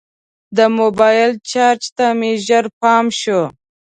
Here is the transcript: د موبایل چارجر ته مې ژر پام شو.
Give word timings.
د 0.57 0.59
موبایل 0.77 1.31
چارجر 1.51 1.89
ته 1.97 2.05
مې 2.19 2.31
ژر 2.45 2.65
پام 2.79 3.05
شو. 3.19 3.41